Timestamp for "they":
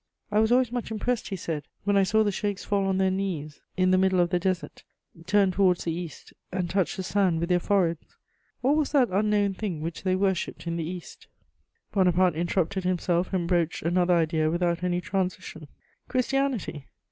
10.01-10.15